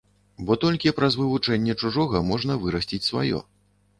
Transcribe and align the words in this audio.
Бо 0.45 0.55
толькі 0.63 0.93
праз 0.99 1.17
вывучэнне 1.19 1.75
чужога 1.83 2.21
можна 2.31 2.57
вырасціць 2.63 3.09
сваё. 3.11 3.45